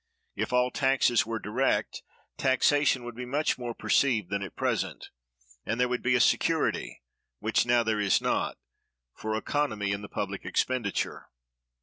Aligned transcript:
If 0.35 0.51
all 0.51 0.71
taxes 0.71 1.27
were 1.27 1.37
direct, 1.37 2.01
taxation 2.35 3.03
would 3.03 3.13
be 3.13 3.27
much 3.27 3.59
more 3.59 3.75
perceived 3.75 4.31
than 4.31 4.41
at 4.41 4.55
present, 4.55 5.11
and 5.63 5.79
there 5.79 5.87
would 5.87 6.01
be 6.01 6.15
a 6.15 6.19
security, 6.19 7.03
which 7.37 7.67
now 7.67 7.83
there 7.83 7.99
is 7.99 8.19
not, 8.19 8.57
for 9.13 9.37
economy 9.37 9.91
in 9.91 10.01
the 10.01 10.09
public 10.09 10.43
expenditure. 10.43 11.29